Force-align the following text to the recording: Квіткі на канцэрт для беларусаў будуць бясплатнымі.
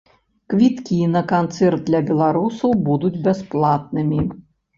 Квіткі 0.51 0.95
на 1.15 1.21
канцэрт 1.31 1.83
для 1.89 2.01
беларусаў 2.07 2.75
будуць 2.89 3.13
бясплатнымі. 3.29 4.19